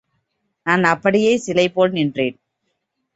[0.65, 2.37] நான் அப்படியே சிலை போல் நின்றேன்!